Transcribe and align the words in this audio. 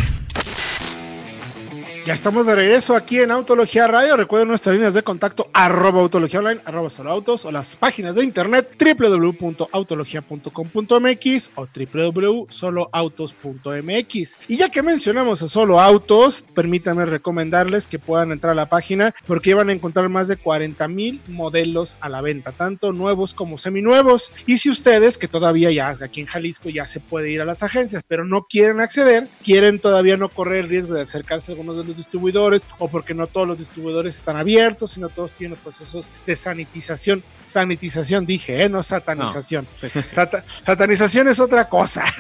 Ya 2.11 2.15
estamos 2.15 2.45
de 2.45 2.57
regreso 2.57 2.97
aquí 2.97 3.21
en 3.21 3.31
Autología 3.31 3.87
Radio. 3.87 4.17
Recuerden 4.17 4.49
nuestras 4.49 4.75
líneas 4.75 4.95
de 4.95 5.05
contacto 5.05 5.49
arroba 5.53 6.01
autología 6.01 6.41
online, 6.41 6.61
arroba 6.65 6.91
solo 6.91 7.13
autos 7.13 7.45
o 7.45 7.53
las 7.53 7.77
páginas 7.77 8.17
de 8.17 8.25
internet 8.25 8.69
www.autologia.com.mx 8.77 11.53
o 11.55 11.69
www.soloautos.mx. 11.69 14.37
Y 14.49 14.57
ya 14.57 14.71
que 14.71 14.83
mencionamos 14.83 15.41
a 15.45 15.49
Solo 15.49 15.81
Autos, 15.81 16.45
permítanme 16.53 17.05
recomendarles 17.05 17.87
que 17.87 18.01
puedan 18.01 18.33
entrar 18.33 18.55
a 18.55 18.57
la 18.57 18.69
página 18.69 19.15
porque 19.29 19.55
van 19.55 19.69
a 19.69 19.73
encontrar 19.73 20.09
más 20.09 20.27
de 20.27 20.37
40 20.37 20.89
mil 20.89 21.23
modelos 21.29 21.97
a 22.01 22.09
la 22.09 22.23
venta, 22.23 22.51
tanto 22.51 22.93
nuevos 22.93 23.35
como 23.35 23.57
seminuevos. 23.57 24.33
Y 24.47 24.57
si 24.57 24.69
ustedes, 24.69 25.17
que 25.17 25.29
todavía 25.29 25.71
ya 25.71 25.91
aquí 25.91 26.23
en 26.23 26.27
Jalisco 26.27 26.71
ya 26.71 26.87
se 26.87 26.99
puede 26.99 27.31
ir 27.31 27.41
a 27.41 27.45
las 27.45 27.63
agencias, 27.63 28.03
pero 28.03 28.25
no 28.25 28.49
quieren 28.51 28.81
acceder, 28.81 29.29
quieren 29.45 29.79
todavía 29.79 30.17
no 30.17 30.29
correr 30.29 30.65
el 30.65 30.71
riesgo 30.71 30.95
de 30.95 31.03
acercarse 31.03 31.53
a 31.53 31.55
algunos 31.55 31.77
de 31.77 31.85
los 31.85 32.00
distribuidores 32.01 32.67
o 32.79 32.89
porque 32.89 33.15
no 33.15 33.27
todos 33.27 33.47
los 33.47 33.59
distribuidores 33.59 34.17
están 34.17 34.37
abiertos, 34.37 34.93
sino 34.93 35.09
todos 35.09 35.33
tienen 35.33 35.57
procesos 35.59 36.11
de 36.27 36.35
sanitización. 36.37 37.23
Sanitización 37.43 38.27
dije, 38.27 38.65
¿eh? 38.65 38.69
no 38.69 38.83
satanización. 38.83 39.67
Sí, 39.75 39.89
sí, 39.89 40.03
sí. 40.03 40.09
Sata- 40.15 40.45
satanización 40.67 41.29
es 41.29 41.39
otra 41.41 41.69
cosa. 41.69 42.05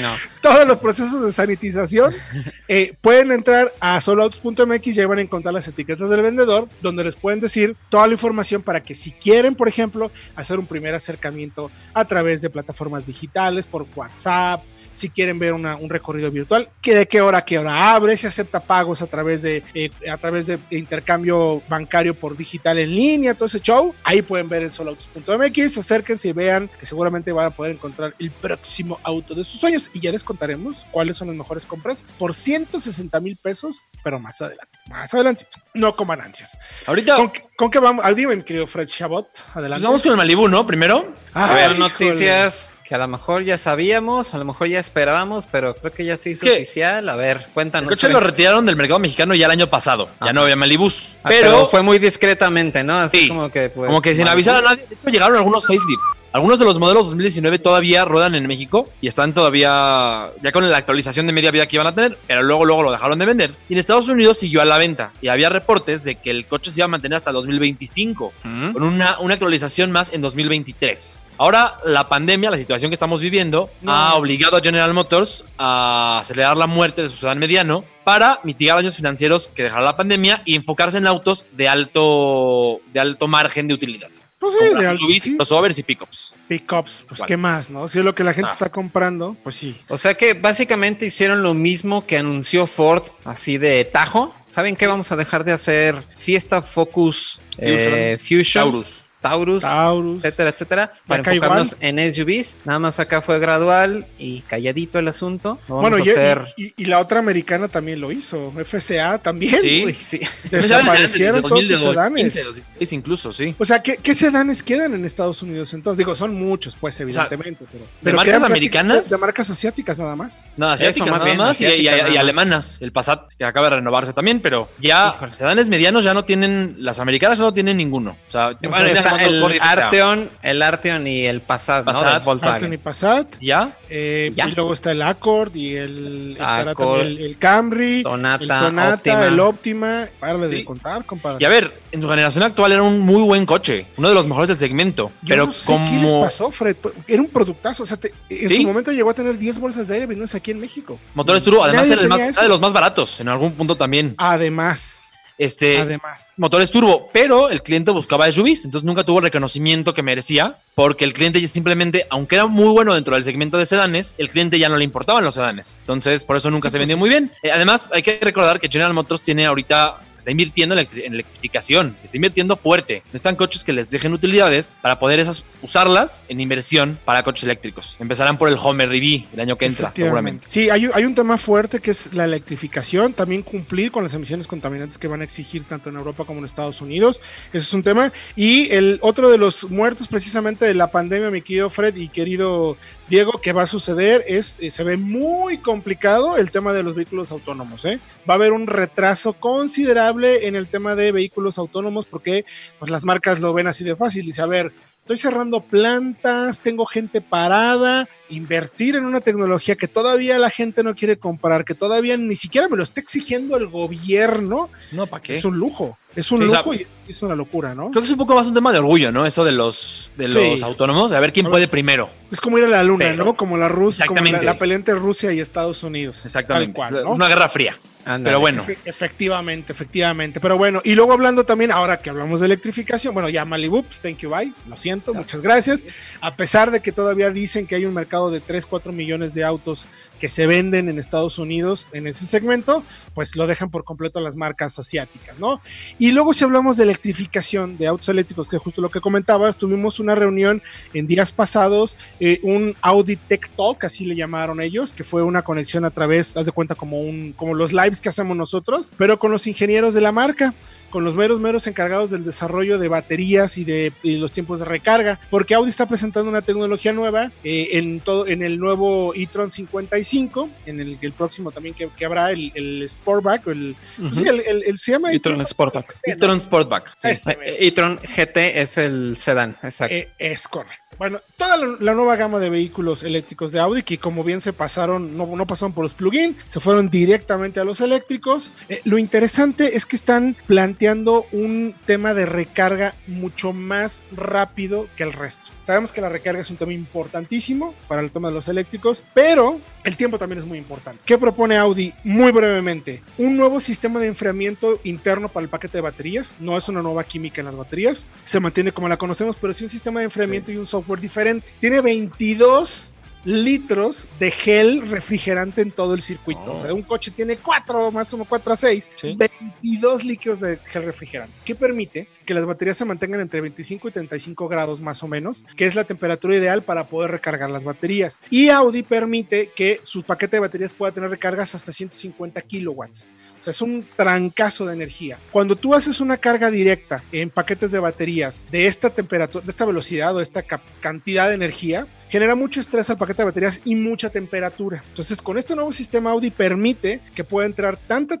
No. 0.00 0.12
todos 0.42 0.66
los 0.66 0.76
procesos 0.78 1.22
de 1.24 1.32
sanitización 1.32 2.12
eh, 2.68 2.94
pueden 3.00 3.32
entrar 3.32 3.72
a 3.80 3.98
soloautos.mx 4.00 4.86
y 4.96 5.00
ahí 5.00 5.06
van 5.06 5.18
a 5.18 5.22
encontrar 5.22 5.54
las 5.54 5.66
etiquetas 5.68 6.10
del 6.10 6.20
vendedor 6.20 6.68
donde 6.82 7.02
les 7.02 7.16
pueden 7.16 7.40
decir 7.40 7.74
toda 7.88 8.06
la 8.06 8.12
información 8.12 8.62
para 8.62 8.82
que 8.82 8.94
si 8.94 9.10
quieren, 9.10 9.54
por 9.54 9.68
ejemplo, 9.68 10.12
hacer 10.36 10.58
un 10.58 10.66
primer 10.66 10.94
acercamiento 10.94 11.70
a 11.94 12.04
través 12.04 12.42
de 12.42 12.50
plataformas 12.50 13.06
digitales, 13.06 13.66
por 13.66 13.86
WhatsApp, 13.96 14.62
si 14.92 15.08
quieren 15.08 15.38
ver 15.38 15.52
una- 15.52 15.76
un 15.76 15.88
recorrido 15.90 16.30
virtual, 16.30 16.68
que 16.82 16.94
de 16.94 17.06
qué 17.06 17.20
hora 17.20 17.38
a 17.38 17.44
qué 17.44 17.58
hora 17.58 17.94
abre, 17.94 18.16
si 18.16 18.26
acepta 18.26 18.60
pagos 18.60 19.02
a 19.02 19.06
través 19.06 19.42
de 19.42 19.62
eh, 19.74 19.90
a 20.10 20.16
través 20.18 20.46
de 20.46 20.58
intercambio 20.70 21.62
bancario 21.68 22.14
por 22.14 22.36
digital 22.36 22.78
en 22.78 22.90
línea, 22.94 23.34
todo 23.34 23.46
ese 23.46 23.60
show, 23.60 23.94
ahí 24.04 24.22
pueden 24.22 24.48
ver 24.48 24.62
en 24.62 24.70
soloautos.mx, 24.70 25.78
acérquense 25.78 26.28
y 26.28 26.32
vean 26.32 26.68
que 26.78 26.86
seguramente 26.86 27.32
van 27.32 27.46
a 27.46 27.50
poder 27.50 27.72
encontrar 27.72 28.14
el 28.18 28.30
próximo 28.30 28.98
auto 29.02 29.34
de 29.34 29.44
sus 29.44 29.60
sueños. 29.60 29.90
Y 29.92 30.00
ya 30.00 30.12
les 30.12 30.24
contaremos 30.24 30.86
cuáles 30.90 31.16
son 31.16 31.28
las 31.28 31.36
mejores 31.36 31.66
compras 31.66 32.04
por 32.18 32.34
160 32.34 33.20
mil 33.20 33.36
pesos, 33.36 33.84
pero 34.02 34.18
más 34.18 34.40
adelante, 34.40 34.69
más 34.90 35.14
adelantito, 35.14 35.56
no 35.74 35.94
coman 35.94 36.20
ansias. 36.20 36.58
Ahorita 36.86 37.16
¿Con, 37.16 37.30
qué- 37.30 37.44
con 37.56 37.70
qué 37.70 37.78
vamos? 37.78 38.04
Ah, 38.04 38.12
dime, 38.12 38.34
mi 38.36 38.42
querido 38.42 38.66
Fred 38.66 38.86
Chabot, 38.88 39.28
pues 39.32 39.56
adelante. 39.56 39.86
vamos 39.86 40.02
con 40.02 40.10
el 40.10 40.16
Malibu, 40.16 40.48
¿no? 40.48 40.66
Primero. 40.66 41.14
Ay, 41.32 41.50
A 41.50 41.54
ver, 41.54 41.64
híjole. 41.70 41.78
noticias 41.78 42.74
que 42.84 42.96
a 42.96 42.98
lo 42.98 43.06
mejor 43.06 43.44
ya 43.44 43.56
sabíamos, 43.56 44.34
a 44.34 44.38
lo 44.38 44.44
mejor 44.44 44.66
ya 44.66 44.80
esperábamos, 44.80 45.46
pero 45.46 45.76
creo 45.76 45.92
que 45.92 46.04
ya 46.04 46.16
se 46.16 46.30
hizo 46.30 46.44
¿Qué? 46.44 46.54
oficial. 46.54 47.08
A 47.08 47.14
ver, 47.14 47.36
El 47.46 47.52
cuéntanos. 47.52 47.88
coche 47.88 48.08
Fred. 48.08 48.12
lo 48.12 48.18
retiraron 48.20 48.66
del 48.66 48.74
mercado 48.74 48.98
mexicano 48.98 49.34
ya 49.36 49.46
el 49.46 49.52
año 49.52 49.70
pasado. 49.70 50.08
Ya 50.24 50.32
no 50.32 50.42
había 50.42 50.56
Malibus. 50.56 51.14
Ah, 51.22 51.28
pero, 51.28 51.66
fue 51.66 51.82
muy 51.82 51.98
discretamente, 52.00 52.82
¿no? 52.82 52.98
Así 52.98 53.20
Sí. 53.20 53.28
como 53.28 53.48
que 53.48 53.70
pues, 53.70 53.86
como 53.86 54.02
que 54.02 54.16
sin 54.16 54.26
avisar 54.26 54.56
a 54.56 54.60
nadie. 54.62 54.86
De 54.88 54.94
hecho, 54.96 55.06
llegaron 55.08 55.36
algunos 55.36 55.64
facelift. 55.66 56.02
Algunos 56.32 56.60
de 56.60 56.64
los 56.64 56.78
modelos 56.78 57.06
2019 57.06 57.58
todavía 57.58 58.04
ruedan 58.04 58.36
en 58.36 58.46
México 58.46 58.88
y 59.00 59.08
están 59.08 59.34
todavía 59.34 60.30
ya 60.40 60.52
con 60.52 60.70
la 60.70 60.76
actualización 60.76 61.26
de 61.26 61.32
media 61.32 61.50
vida 61.50 61.66
que 61.66 61.74
iban 61.74 61.88
a 61.88 61.94
tener, 61.94 62.16
pero 62.28 62.44
luego 62.44 62.64
luego 62.64 62.82
lo 62.84 62.92
dejaron 62.92 63.18
de 63.18 63.26
vender. 63.26 63.54
Y 63.68 63.72
en 63.72 63.80
Estados 63.80 64.08
Unidos 64.08 64.38
siguió 64.38 64.62
a 64.62 64.64
la 64.64 64.78
venta 64.78 65.10
y 65.20 65.26
había 65.26 65.48
reportes 65.48 66.04
de 66.04 66.14
que 66.20 66.30
el 66.30 66.46
coche 66.46 66.70
se 66.70 66.80
iba 66.80 66.84
a 66.84 66.88
mantener 66.88 67.16
hasta 67.16 67.32
2025 67.32 68.32
¿Mm? 68.44 68.72
con 68.72 68.82
una, 68.84 69.18
una 69.18 69.34
actualización 69.34 69.90
más 69.90 70.12
en 70.12 70.20
2023. 70.22 71.24
Ahora, 71.36 71.78
la 71.84 72.08
pandemia, 72.08 72.50
la 72.50 72.58
situación 72.58 72.90
que 72.90 72.94
estamos 72.94 73.20
viviendo, 73.20 73.68
No. 73.82 73.90
ha 73.92 74.14
obligado 74.14 74.56
a 74.56 74.60
General 74.60 74.94
Motors 74.94 75.44
a 75.58 76.18
acelerar 76.20 76.56
la 76.56 76.68
muerte 76.68 77.02
de 77.02 77.08
su 77.08 77.16
sedán 77.16 77.40
mediano 77.40 77.84
para 78.04 78.38
mitigar 78.44 78.76
daños 78.76 78.94
financieros 78.94 79.48
que 79.52 79.64
dejará 79.64 79.82
la 79.82 79.96
pandemia 79.96 80.42
y 80.44 80.54
enfocarse 80.54 80.98
en 80.98 81.08
autos 81.08 81.44
de 81.52 81.68
alto, 81.68 82.80
de 82.92 83.00
alto 83.00 83.26
margen 83.26 83.66
de 83.66 83.74
utilidad. 83.74 84.10
Pues 84.40 84.54
sí, 84.58 84.74
de 84.74 84.96
SUVs, 84.96 85.22
sí, 85.22 85.36
crossovers 85.36 85.78
y 85.78 85.82
pickups. 85.82 86.34
pickups, 86.48 87.04
pues 87.06 87.20
qué 87.26 87.36
más, 87.36 87.68
¿no? 87.70 87.86
Si 87.88 87.98
es 87.98 88.04
lo 88.04 88.14
que 88.14 88.24
la 88.24 88.32
gente 88.32 88.48
Ah. 88.48 88.54
está 88.54 88.70
comprando, 88.72 89.36
pues 89.42 89.54
sí. 89.54 89.78
O 89.88 89.98
sea 89.98 90.14
que 90.14 90.32
básicamente 90.32 91.04
hicieron 91.04 91.42
lo 91.42 91.52
mismo 91.52 92.06
que 92.06 92.16
anunció 92.16 92.66
Ford, 92.66 93.02
así 93.24 93.58
de 93.58 93.84
tajo. 93.84 94.34
¿Saben 94.48 94.76
qué? 94.76 94.86
Vamos 94.86 95.12
a 95.12 95.16
dejar 95.16 95.44
de 95.44 95.52
hacer 95.52 96.02
Fiesta 96.16 96.62
Focus 96.62 97.38
eh, 97.58 98.16
Fusion, 98.18 98.64
Taurus. 98.70 99.09
Taurus, 99.20 99.62
Taurus. 99.62 100.24
etcétera, 100.24 100.50
etcétera, 100.50 100.92
para 101.06 101.22
enfocarnos 101.22 101.76
en 101.80 101.98
SUVs. 102.12 102.56
Nada 102.64 102.78
más 102.78 102.98
acá 103.00 103.20
fue 103.20 103.38
gradual 103.38 104.06
y 104.18 104.40
calladito 104.42 104.98
el 104.98 105.08
asunto. 105.08 105.58
No 105.68 105.76
vamos 105.76 105.90
Bueno, 105.90 105.96
a 106.04 106.06
y, 106.06 106.10
hacer. 106.10 106.44
y- 106.56 106.72
y 106.76 106.84
la 106.86 107.00
otra 107.00 107.18
americana 107.18 107.68
también 107.68 108.00
lo 108.00 108.12
hizo. 108.12 108.52
FCA 108.56 109.18
también. 109.18 109.60
Sí. 109.60 109.82
Uy, 109.84 109.94
sí. 109.94 110.20
Desaparecieron 110.50 111.42
todos 111.42 111.60
sus 111.66 111.80
2015, 111.82 111.92
sedanes. 111.92 112.34
2016 112.34 112.92
incluso, 112.92 113.32
sí. 113.32 113.54
O 113.58 113.64
sea, 113.64 113.82
¿qué, 113.82 113.96
qué 113.96 114.14
sedanes 114.14 114.62
quedan 114.62 114.94
en 114.94 115.04
Estados 115.04 115.42
Unidos 115.42 115.72
entonces? 115.74 115.98
Digo, 115.98 116.14
son 116.14 116.34
muchos, 116.34 116.76
pues, 116.80 116.98
evidentemente. 117.00 117.64
pero, 117.70 117.84
pero 118.02 118.16
marcas 118.16 118.42
americanas? 118.42 119.10
De 119.10 119.18
marcas 119.18 119.50
asiáticas 119.50 119.98
nada 119.98 120.16
más. 120.16 120.44
Nada, 120.56 120.74
Eso, 120.74 120.84
asiáticas 120.86 121.08
más 121.08 121.18
nada 121.18 121.24
bien, 121.24 121.36
más 121.38 121.60
y, 121.60 121.64
y- 121.64 121.66
asiáticas 121.66 121.94
y 121.94 121.98
nada 122.00 122.08
más. 122.10 122.18
alemanas. 122.18 122.78
El 122.80 122.92
Passat 122.92 123.32
que 123.38 123.44
acaba 123.44 123.68
de 123.70 123.76
renovarse 123.76 124.12
también, 124.12 124.40
pero 124.40 124.68
ya 124.78 125.12
Híjole. 125.16 125.36
sedanes 125.36 125.68
medianos 125.68 126.04
ya 126.04 126.14
no 126.14 126.24
tienen, 126.24 126.74
las 126.78 127.00
americanas 127.00 127.38
ya 127.38 127.44
no 127.44 127.54
tienen 127.54 127.76
ninguno. 127.76 128.16
O 128.28 128.30
sea, 128.30 128.52
Bueno, 128.62 128.86
está 128.86 129.09
no- 129.09 129.09
el. 129.16 129.60
Arteon, 129.60 130.30
el 130.42 130.62
Arteon 130.62 131.06
y 131.06 131.26
el 131.26 131.40
Passat, 131.42 131.84
¿no? 131.84 131.92
Passat, 131.92 132.24
Volkswagen. 132.24 132.54
Arteon 132.54 132.72
y 132.72 132.78
Passat. 132.78 133.36
¿Ya? 133.40 133.76
eh, 133.88 134.32
Ya. 134.36 134.48
y 134.48 134.52
luego 134.52 134.72
está 134.72 134.92
el 134.92 135.02
Accord 135.02 135.54
y 135.56 135.76
el, 135.76 136.36
Accord, 136.40 137.00
el, 137.00 137.18
el 137.18 137.38
Camry, 137.38 138.02
Sonata, 138.02 138.44
el 138.44 138.48
Sonata, 138.50 138.94
Optima. 138.94 139.26
el 139.26 139.40
Optima. 139.40 140.04
Párale 140.18 140.48
de 140.48 140.64
contar, 140.64 141.04
compadre. 141.04 141.38
Y 141.40 141.44
a 141.44 141.48
ver, 141.48 141.80
en 141.92 142.00
su 142.02 142.08
generación 142.08 142.44
actual 142.44 142.72
era 142.72 142.82
un 142.82 143.00
muy 143.00 143.22
buen 143.22 143.44
coche, 143.46 143.86
uno 143.96 144.08
de 144.08 144.14
los 144.14 144.26
mejores 144.28 144.48
del 144.48 144.56
segmento. 144.56 145.10
Yo 145.22 145.28
pero 145.28 145.46
no 145.46 145.52
sé 145.52 145.66
como. 145.72 145.90
qué 145.90 145.96
les 146.02 146.12
pasó, 146.12 146.50
Fred. 146.50 146.76
Era 147.08 147.20
un 147.22 147.28
productazo. 147.28 147.82
O 147.82 147.86
sea, 147.86 147.96
te- 147.96 148.12
en 148.28 148.48
Sí. 148.48 148.56
su 148.56 148.62
momento 148.62 148.92
llegó 148.92 149.10
a 149.10 149.14
tener 149.14 149.36
10 149.36 149.58
bolsas 149.58 149.88
de 149.88 149.94
aire 149.94 150.06
vendiéndose 150.06 150.36
aquí 150.36 150.50
en 150.50 150.60
México. 150.60 150.98
Motores 151.14 151.42
turbo, 151.42 151.64
además 151.64 151.90
era, 151.90 152.00
el 152.02 152.08
más- 152.08 152.20
era 152.20 152.42
de 152.42 152.48
los 152.48 152.60
más 152.60 152.72
baratos, 152.72 153.20
en 153.20 153.28
algún 153.28 153.52
punto 153.52 153.76
también. 153.76 154.14
Además, 154.18 155.09
Este, 155.40 155.78
además. 155.78 156.34
motores 156.36 156.70
turbo, 156.70 157.08
pero 157.14 157.48
el 157.48 157.62
cliente 157.62 157.90
buscaba 157.92 158.30
SUVs, 158.30 158.66
entonces 158.66 158.84
nunca 158.84 159.04
tuvo 159.04 159.20
el 159.20 159.24
reconocimiento 159.24 159.94
que 159.94 160.02
merecía, 160.02 160.58
porque 160.74 161.06
el 161.06 161.14
cliente 161.14 161.40
ya 161.40 161.48
simplemente, 161.48 162.06
aunque 162.10 162.34
era 162.34 162.44
muy 162.44 162.68
bueno 162.68 162.92
dentro 162.92 163.14
del 163.14 163.24
segmento 163.24 163.56
de 163.56 163.64
sedanes, 163.64 164.14
el 164.18 164.28
cliente 164.28 164.58
ya 164.58 164.68
no 164.68 164.76
le 164.76 164.84
importaban 164.84 165.24
los 165.24 165.36
sedanes. 165.36 165.78
Entonces, 165.80 166.24
por 166.24 166.36
eso 166.36 166.50
nunca 166.50 166.68
se 166.68 166.78
vendió 166.78 166.98
muy 166.98 167.08
bien. 167.08 167.32
Eh, 167.42 167.50
además, 167.50 167.88
hay 167.94 168.02
que 168.02 168.18
recordar 168.20 168.60
que 168.60 168.68
General 168.68 168.92
Motors 168.92 169.22
tiene 169.22 169.46
ahorita 169.46 170.00
está 170.20 170.30
invirtiendo 170.30 170.74
en, 170.76 170.86
electri- 170.86 171.04
en 171.04 171.14
electrificación, 171.14 171.96
está 172.02 172.16
invirtiendo 172.16 172.56
fuerte. 172.56 173.02
Necesitan 173.06 173.36
coches 173.36 173.64
que 173.64 173.72
les 173.72 173.90
dejen 173.90 174.12
utilidades 174.12 174.78
para 174.80 174.98
poder 174.98 175.18
esas, 175.20 175.44
usarlas 175.62 176.26
en 176.28 176.40
inversión 176.40 176.98
para 177.04 177.22
coches 177.22 177.44
eléctricos. 177.44 177.96
Empezarán 177.98 178.38
por 178.38 178.48
el 178.48 178.56
Homer 178.62 178.92
EV 178.94 179.24
el 179.32 179.40
año 179.40 179.56
que 179.58 179.66
entra, 179.66 179.92
seguramente. 179.94 180.46
Sí, 180.48 180.70
hay, 180.70 180.86
un- 180.86 180.92
hay 180.94 181.04
un 181.04 181.14
tema 181.14 181.36
fuerte 181.38 181.80
que 181.80 181.90
es 181.90 182.14
la 182.14 182.24
electrificación, 182.24 183.12
también 183.12 183.42
cumplir 183.42 183.90
con 183.90 184.02
las 184.02 184.14
emisiones 184.14 184.46
contaminantes 184.46 184.98
que 184.98 185.08
van 185.08 185.20
a 185.20 185.24
exigir 185.24 185.64
tanto 185.64 185.88
en 185.90 185.96
Europa 185.96 186.24
como 186.24 186.38
en 186.38 186.44
Estados 186.44 186.80
Unidos. 186.80 187.20
Ese 187.52 187.58
es 187.66 187.72
un 187.72 187.82
tema. 187.82 188.12
Y 188.36 188.70
el 188.72 188.98
otro 189.02 189.30
de 189.30 189.38
los 189.38 189.68
muertos 189.70 190.08
precisamente 190.08 190.64
de 190.64 190.74
la 190.74 190.90
pandemia, 190.90 191.30
mi 191.30 191.42
querido 191.42 191.70
Fred 191.70 191.96
y 191.96 192.08
querido 192.08 192.76
Diego, 193.08 193.40
que 193.42 193.52
va 193.52 193.62
a 193.62 193.66
suceder 193.66 194.24
es, 194.28 194.58
eh, 194.60 194.70
se 194.70 194.84
ve 194.84 194.96
muy 194.96 195.58
complicado 195.58 196.36
el 196.36 196.50
tema 196.50 196.72
de 196.72 196.82
los 196.84 196.94
vehículos 196.94 197.32
autónomos. 197.32 197.84
¿eh? 197.84 197.98
Va 198.28 198.34
a 198.34 198.36
haber 198.36 198.52
un 198.52 198.66
retraso 198.66 199.32
considerable 199.32 200.09
en 200.18 200.56
el 200.56 200.68
tema 200.68 200.94
de 200.94 201.12
vehículos 201.12 201.58
autónomos 201.58 202.06
porque 202.06 202.44
pues, 202.78 202.90
las 202.90 203.04
marcas 203.04 203.40
lo 203.40 203.52
ven 203.52 203.66
así 203.66 203.84
de 203.84 203.96
fácil. 203.96 204.24
Dice, 204.26 204.42
a 204.42 204.46
ver, 204.46 204.72
estoy 205.00 205.16
cerrando 205.16 205.60
plantas, 205.60 206.60
tengo 206.60 206.84
gente 206.86 207.20
parada, 207.20 208.08
invertir 208.28 208.96
en 208.96 209.04
una 209.06 209.20
tecnología 209.20 209.76
que 209.76 209.88
todavía 209.88 210.38
la 210.38 210.50
gente 210.50 210.82
no 210.82 210.94
quiere 210.94 211.16
comprar, 211.16 211.64
que 211.64 211.74
todavía 211.74 212.16
ni 212.16 212.36
siquiera 212.36 212.68
me 212.68 212.76
lo 212.76 212.82
está 212.82 213.00
exigiendo 213.00 213.56
el 213.56 213.66
gobierno, 213.68 214.68
No, 214.92 215.06
¿para 215.06 215.22
qué? 215.22 215.34
es 215.34 215.44
un 215.44 215.56
lujo, 215.56 215.98
es 216.14 216.30
un 216.30 216.38
Sí, 216.38 216.44
o 216.44 216.48
sea, 216.50 216.58
lujo 216.60 216.74
y 216.74 216.86
es 217.08 217.22
una 217.22 217.34
locura, 217.34 217.74
¿no? 217.74 217.90
Creo 217.90 218.02
que 218.02 218.06
es 218.06 218.10
un 218.12 218.18
poco 218.18 218.34
más 218.34 218.46
un 218.46 218.54
tema 218.54 218.72
de 218.72 218.78
orgullo, 218.78 219.10
¿no? 219.10 219.26
Eso 219.26 219.44
de 219.44 219.52
los, 219.52 220.12
de 220.16 220.30
Sí. 220.30 220.32
los 220.50 220.62
autónomos, 220.62 221.10
a 221.12 221.20
ver 221.20 221.32
quién 221.32 221.46
A 221.46 221.48
ver. 221.48 221.52
puede 221.54 221.68
primero. 221.68 222.08
Es 222.30 222.40
como 222.40 222.58
ir 222.58 222.64
a 222.64 222.68
la 222.68 222.82
luna, 222.84 223.06
Pero- 223.10 223.24
¿no? 223.24 223.34
Como 223.36 223.56
la 223.56 223.68
Rusia, 223.68 224.06
como 224.06 224.20
la, 224.22 224.42
la 224.42 224.58
pelea 224.58 224.76
entre 224.76 224.94
Rusia 224.94 225.32
y 225.32 225.40
Estados 225.40 225.82
Unidos. 225.82 226.24
Exactamente. 226.24 226.78
Tal 226.78 226.90
cual, 226.90 227.04
¿no? 227.04 227.12
Es 227.12 227.16
una 227.18 227.28
guerra 227.28 227.48
fría. 227.48 227.76
Ándale. 228.04 228.24
Pero 228.24 228.40
bueno. 228.40 228.62
Efe- 228.62 228.78
efectivamente, 228.84 229.72
efectivamente. 229.72 230.40
Pero 230.40 230.56
bueno, 230.58 230.80
y 230.84 230.94
luego 230.94 231.12
hablando 231.12 231.44
también, 231.44 231.70
ahora 231.72 231.98
que 232.00 232.10
hablamos 232.10 232.40
de 232.40 232.46
electrificación, 232.46 233.12
bueno, 233.14 233.28
ya 233.28 233.44
Malibu, 233.44 233.82
pues 233.84 234.00
thank 234.00 234.18
you, 234.18 234.30
bye. 234.30 234.52
Lo 234.68 234.76
siento, 234.76 235.14
muchas 235.14 235.40
gracias. 235.40 235.84
A 236.20 236.36
pesar 236.36 236.70
de 236.70 236.80
que 236.80 236.92
todavía 236.92 237.30
dicen 237.30 237.66
que 237.66 237.74
hay 237.74 237.84
un 237.84 237.94
mercado 237.94 238.30
de 238.30 238.40
3, 238.40 238.66
4 238.66 238.92
millones 238.92 239.34
de 239.34 239.44
autos 239.44 239.86
que 240.18 240.28
se 240.28 240.46
venden 240.46 240.90
en 240.90 240.98
Estados 240.98 241.38
Unidos 241.38 241.88
en 241.92 242.06
ese 242.06 242.26
segmento, 242.26 242.84
pues 243.14 243.36
lo 243.36 243.46
dejan 243.46 243.70
por 243.70 243.84
completo 243.84 244.18
a 244.18 244.22
las 244.22 244.36
marcas 244.36 244.78
asiáticas, 244.78 245.38
¿no? 245.38 245.62
Y 245.98 246.10
luego 246.12 246.34
si 246.34 246.44
hablamos 246.44 246.76
de 246.76 246.84
electrificación 246.84 247.78
de 247.78 247.86
autos 247.86 248.10
eléctricos, 248.10 248.46
que 248.46 248.56
es 248.56 248.62
justo 248.62 248.82
lo 248.82 248.90
que 248.90 249.00
comentabas, 249.00 249.56
tuvimos 249.56 249.98
una 249.98 250.14
reunión 250.14 250.62
en 250.92 251.06
días 251.06 251.32
pasados, 251.32 251.96
eh, 252.20 252.38
un 252.42 252.76
Audi 252.82 253.16
Tech 253.16 253.50
Talk, 253.56 253.82
así 253.84 254.04
le 254.04 254.14
llamaron 254.14 254.60
ellos, 254.60 254.92
que 254.92 255.04
fue 255.04 255.22
una 255.22 255.40
conexión 255.42 255.86
a 255.86 255.90
través, 255.90 256.36
haz 256.36 256.44
de 256.44 256.52
cuenta, 256.52 256.74
como, 256.74 257.00
un, 257.00 257.32
como 257.32 257.54
los 257.54 257.72
lives 257.90 258.00
que 258.00 258.08
hacemos 258.08 258.36
nosotros, 258.36 258.90
pero 258.96 259.18
con 259.18 259.30
los 259.30 259.46
ingenieros 259.46 259.94
de 259.94 260.00
la 260.00 260.12
marca 260.12 260.54
con 260.90 261.04
los 261.04 261.14
meros 261.14 261.40
meros 261.40 261.66
encargados 261.66 262.10
del 262.10 262.24
desarrollo 262.24 262.78
de 262.78 262.88
baterías 262.88 263.56
y 263.56 263.64
de 263.64 263.92
y 264.02 264.16
los 264.16 264.32
tiempos 264.32 264.60
de 264.60 264.66
recarga, 264.66 265.18
porque 265.30 265.54
Audi 265.54 265.70
está 265.70 265.86
presentando 265.86 266.28
una 266.28 266.42
tecnología 266.42 266.92
nueva 266.92 267.30
eh, 267.44 267.68
en 267.72 268.00
todo 268.00 268.26
en 268.26 268.42
el 268.42 268.58
nuevo 268.58 269.14
e-tron 269.14 269.50
55, 269.50 270.50
en 270.66 270.80
el, 270.80 270.98
el 271.00 271.12
próximo 271.12 271.52
también 271.52 271.74
que, 271.74 271.88
que 271.88 272.04
habrá 272.04 272.32
el, 272.32 272.52
el 272.54 272.86
Sportback, 272.88 273.46
el, 273.46 273.76
pues 273.98 274.16
sí, 274.16 274.26
el, 274.26 274.40
el, 274.40 274.64
el, 274.64 274.78
se 274.78 274.92
llama 274.92 275.12
e-tron 275.12 275.44
Sportback, 275.46 275.96
e-tron 276.02 276.40
Sportback, 276.40 276.96
sí. 276.98 277.30
e-tron 277.58 277.98
GT 277.98 278.36
es 278.60 278.78
el 278.78 279.16
sedán, 279.16 279.56
exacto. 279.62 279.94
Eh, 279.94 280.10
es 280.18 280.48
correcto. 280.48 280.84
Bueno, 280.98 281.20
toda 281.38 281.56
la, 281.56 281.76
la, 281.80 281.94
nueva 281.94 282.16
gama 282.16 282.38
de 282.40 282.50
vehículos 282.50 283.04
eléctricos 283.04 283.52
de 283.52 283.60
Audi, 283.60 283.82
que 283.82 283.96
como 283.96 284.22
bien 284.22 284.42
se 284.42 284.52
pasaron, 284.52 285.16
no, 285.16 285.24
no 285.34 285.46
pasaron 285.46 285.72
por 285.72 285.82
los 285.82 285.94
plug-in, 285.94 286.36
se 286.46 286.60
fueron 286.60 286.90
directamente 286.90 287.58
a 287.58 287.64
los 287.64 287.79
eléctricos. 287.80 288.52
Eh, 288.68 288.80
lo 288.84 288.98
interesante 288.98 289.76
es 289.76 289.86
que 289.86 289.96
están 289.96 290.36
planteando 290.46 291.26
un 291.32 291.74
tema 291.86 292.14
de 292.14 292.26
recarga 292.26 292.94
mucho 293.06 293.52
más 293.52 294.04
rápido 294.12 294.88
que 294.96 295.02
el 295.02 295.12
resto. 295.12 295.50
Sabemos 295.60 295.92
que 295.92 296.00
la 296.00 296.08
recarga 296.08 296.40
es 296.40 296.50
un 296.50 296.56
tema 296.56 296.72
importantísimo 296.72 297.74
para 297.88 298.02
el 298.02 298.10
tema 298.10 298.28
de 298.28 298.34
los 298.34 298.48
eléctricos, 298.48 299.02
pero 299.14 299.60
el 299.84 299.96
tiempo 299.96 300.18
también 300.18 300.38
es 300.38 300.44
muy 300.44 300.58
importante. 300.58 301.02
¿Qué 301.04 301.18
propone 301.18 301.56
Audi? 301.56 301.94
Muy 302.04 302.32
brevemente, 302.32 303.02
un 303.18 303.36
nuevo 303.36 303.60
sistema 303.60 304.00
de 304.00 304.06
enfriamiento 304.08 304.80
interno 304.84 305.28
para 305.28 305.44
el 305.44 305.50
paquete 305.50 305.78
de 305.78 305.82
baterías. 305.82 306.36
No 306.40 306.56
es 306.56 306.68
una 306.68 306.82
nueva 306.82 307.04
química 307.04 307.40
en 307.40 307.46
las 307.46 307.56
baterías, 307.56 308.06
se 308.24 308.40
mantiene 308.40 308.72
como 308.72 308.88
la 308.88 308.96
conocemos, 308.96 309.36
pero 309.36 309.52
es 309.52 309.62
un 309.62 309.68
sistema 309.68 310.00
de 310.00 310.06
enfriamiento 310.06 310.48
sí. 310.48 310.54
y 310.54 310.56
un 310.56 310.66
software 310.66 311.00
diferente. 311.00 311.52
Tiene 311.60 311.80
22 311.80 312.94
litros 313.24 314.08
de 314.18 314.30
gel 314.30 314.88
refrigerante 314.88 315.62
en 315.62 315.70
todo 315.70 315.94
el 315.94 316.00
circuito. 316.00 316.40
Oh. 316.46 316.52
O 316.52 316.56
sea, 316.56 316.72
un 316.72 316.82
coche 316.82 317.10
tiene 317.10 317.36
4, 317.36 317.90
más 317.90 318.12
o 318.12 318.16
menos 318.16 318.28
4 318.28 318.52
a 318.52 318.56
6, 318.56 318.92
¿Sí? 318.96 319.16
22 319.16 320.04
líquidos 320.04 320.40
de 320.40 320.58
gel 320.58 320.84
refrigerante, 320.84 321.34
que 321.44 321.54
permite 321.54 322.08
que 322.24 322.34
las 322.34 322.46
baterías 322.46 322.76
se 322.76 322.84
mantengan 322.84 323.20
entre 323.20 323.40
25 323.40 323.88
y 323.88 323.92
35 323.92 324.48
grados 324.48 324.80
más 324.80 325.02
o 325.02 325.08
menos, 325.08 325.44
que 325.56 325.66
es 325.66 325.74
la 325.74 325.84
temperatura 325.84 326.36
ideal 326.36 326.62
para 326.62 326.86
poder 326.86 327.10
recargar 327.10 327.50
las 327.50 327.64
baterías. 327.64 328.18
Y 328.30 328.48
Audi 328.48 328.82
permite 328.82 329.50
que 329.54 329.80
su 329.82 330.02
paquete 330.02 330.36
de 330.36 330.40
baterías 330.40 330.74
pueda 330.74 330.92
tener 330.92 331.10
recargas 331.10 331.54
hasta 331.54 331.72
150 331.72 332.40
kilowatts. 332.42 333.08
O 333.40 333.42
sea, 333.42 333.52
es 333.52 333.62
un 333.62 333.86
trancazo 333.96 334.66
de 334.66 334.74
energía. 334.74 335.18
Cuando 335.30 335.56
tú 335.56 335.74
haces 335.74 336.00
una 336.00 336.18
carga 336.18 336.50
directa 336.50 337.02
en 337.10 337.30
paquetes 337.30 337.72
de 337.72 337.78
baterías 337.78 338.44
de 338.50 338.66
esta 338.66 338.90
temperatura, 338.90 339.44
de 339.44 339.50
esta 339.50 339.64
velocidad 339.64 340.14
o 340.14 340.20
esta 340.20 340.42
cantidad 340.80 341.28
de 341.28 341.36
energía, 341.36 341.86
genera 342.10 342.34
mucho 342.34 342.60
estrés 342.60 342.90
al 342.90 342.98
paquete 342.98 343.22
de 343.22 343.26
baterías 343.26 343.62
y 343.64 343.76
mucha 343.76 344.10
temperatura. 344.10 344.82
Entonces, 344.88 345.22
con 345.22 345.38
este 345.38 345.54
nuevo 345.54 345.72
sistema 345.72 346.10
Audi 346.10 346.30
permite 346.30 347.00
que 347.14 347.24
pueda 347.24 347.46
entrar 347.46 347.78
tanta, 347.78 348.18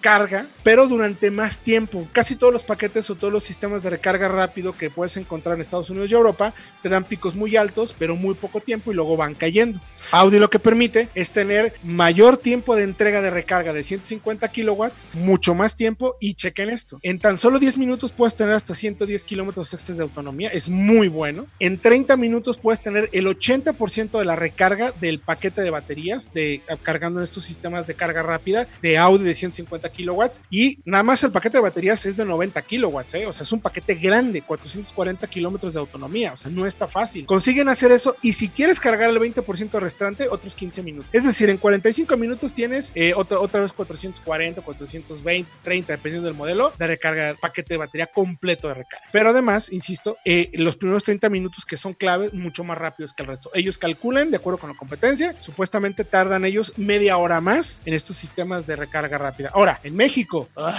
carga, 0.00 0.46
pero 0.62 0.86
durante 0.86 1.30
más 1.30 1.60
tiempo. 1.60 2.06
Casi 2.12 2.36
todos 2.36 2.52
los 2.52 2.64
paquetes 2.64 3.08
o 3.10 3.14
todos 3.14 3.32
los 3.32 3.44
sistemas 3.44 3.82
de 3.82 3.90
recarga 3.90 4.28
rápido 4.28 4.74
que 4.74 4.90
puedes 4.90 5.16
encontrar 5.16 5.54
en 5.54 5.62
Estados 5.62 5.90
Unidos 5.90 6.10
y 6.10 6.14
Europa 6.14 6.54
te 6.82 6.88
dan 6.88 7.04
picos 7.04 7.34
muy 7.34 7.56
altos, 7.56 7.96
pero 7.98 8.14
muy 8.14 8.34
poco 8.34 8.60
tiempo 8.60 8.92
y 8.92 8.94
luego 8.94 9.16
van 9.16 9.34
cayendo. 9.34 9.80
Audi 10.10 10.38
lo 10.38 10.50
que 10.50 10.58
permite 10.58 11.08
es 11.14 11.32
tener 11.32 11.74
mayor 11.82 12.36
tiempo 12.36 12.76
de 12.76 12.82
entrega 12.82 13.20
de 13.20 13.30
recarga 13.30 13.72
de 13.72 13.82
150 13.82 14.48
kilowatts, 14.48 15.06
mucho 15.12 15.54
más 15.54 15.76
tiempo 15.76 16.16
y 16.20 16.34
chequen 16.34 16.70
esto. 16.70 16.98
En 17.02 17.18
tan 17.18 17.38
solo 17.38 17.58
10 17.58 17.78
minutos 17.78 18.12
puedes 18.12 18.34
tener 18.34 18.54
hasta 18.54 18.74
110 18.74 19.24
kilómetros 19.24 19.72
extras 19.74 19.98
de 19.98 20.04
autonomía, 20.04 20.48
es 20.50 20.68
muy 20.68 21.08
bueno. 21.08 21.46
En 21.58 21.78
30 21.78 22.16
minutos 22.16 22.58
puedes 22.58 22.80
tener 22.80 23.08
el 23.12 23.26
80% 23.26 24.18
de 24.18 24.24
la 24.24 24.36
recarga 24.36 24.92
del 24.92 25.20
paquete 25.20 25.62
de 25.62 25.70
baterías 25.70 26.32
de 26.32 26.62
cargando 26.82 27.20
en 27.20 27.24
estos 27.24 27.44
sistemas 27.44 27.86
de 27.86 27.94
carga 27.94 28.22
rápida 28.22 28.68
de 28.82 28.98
Audi 28.98 29.24
de 29.24 29.34
150 29.34 29.90
kilowatts 29.90 30.42
y 30.50 30.78
nada 30.84 31.02
más 31.02 31.22
el 31.24 31.32
paquete 31.32 31.58
de 31.58 31.62
baterías 31.62 32.04
es 32.06 32.16
de 32.16 32.24
90 32.24 32.60
kilowatts, 32.62 33.14
¿eh? 33.14 33.26
o 33.26 33.32
sea, 33.32 33.44
es 33.44 33.52
un 33.52 33.60
paquete 33.60 33.94
grande, 33.94 34.42
440 34.42 35.26
kilómetros 35.26 35.74
de 35.74 35.80
autonomía, 35.80 36.32
o 36.32 36.36
sea, 36.36 36.50
no 36.50 36.66
está 36.66 36.88
fácil. 36.88 37.26
Consiguen 37.26 37.68
hacer 37.68 37.92
eso 37.92 38.16
y 38.22 38.32
si 38.32 38.48
quieres 38.48 38.80
cargar 38.80 39.10
el 39.10 39.18
20% 39.18 39.80
restante, 39.88 40.28
otros 40.28 40.54
15 40.54 40.82
minutos. 40.82 41.10
Es 41.12 41.24
decir, 41.24 41.48
en 41.48 41.56
45 41.56 42.16
minutos 42.16 42.52
tienes 42.52 42.92
eh, 42.94 43.14
otra, 43.14 43.40
otra 43.40 43.62
vez 43.62 43.72
440, 43.72 44.60
420, 44.60 45.50
30, 45.62 45.92
dependiendo 45.94 46.28
del 46.28 46.36
modelo, 46.36 46.72
de 46.78 46.86
recarga, 46.86 47.34
paquete 47.40 47.74
de 47.74 47.78
batería 47.78 48.06
completo 48.06 48.68
de 48.68 48.74
recarga. 48.74 49.06
Pero 49.10 49.30
además, 49.30 49.72
insisto, 49.72 50.18
eh, 50.24 50.50
los 50.54 50.76
primeros 50.76 51.04
30 51.04 51.30
minutos 51.30 51.64
que 51.64 51.76
son 51.76 51.94
claves, 51.94 52.34
mucho 52.34 52.64
más 52.64 52.76
rápidos 52.76 53.14
que 53.14 53.22
el 53.22 53.28
resto. 53.28 53.50
Ellos 53.54 53.78
calculan, 53.78 54.30
de 54.30 54.36
acuerdo 54.36 54.58
con 54.58 54.70
la 54.70 54.76
competencia, 54.76 55.34
supuestamente 55.40 56.04
tardan 56.04 56.44
ellos 56.44 56.74
media 56.76 57.16
hora 57.16 57.40
más 57.40 57.80
en 57.86 57.94
estos 57.94 58.16
sistemas 58.16 58.66
de 58.66 58.76
recarga 58.76 59.16
rápida. 59.16 59.50
Ahora, 59.54 59.80
en 59.82 59.96
México, 59.96 60.48
uh, 60.56 60.70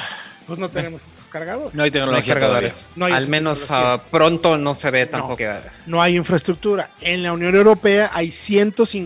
pues 0.50 0.60
no 0.60 0.70
tenemos 0.70 1.06
estos 1.06 1.30
cargadores. 1.30 1.76
No 1.76 1.84
hay 1.84 1.92
tecnología 1.92 2.34
no 2.34 2.38
hay 2.38 2.42
cargadores. 2.42 2.92
No 2.96 3.06
hay 3.06 3.14
Al 3.14 3.28
menos 3.28 3.70
uh, 3.70 4.00
pronto 4.12 4.58
no 4.58 4.74
se 4.74 4.90
ve 4.92 5.06
tampoco. 5.06 5.44
No, 5.44 5.98
no, 5.98 6.02
hay 6.02 6.16
infraestructura. 6.16 6.92
En 7.02 7.24
la 7.24 7.34
Unión 7.34 7.56
Europea 7.56 8.10
hay 8.14 8.32
150 8.32 8.99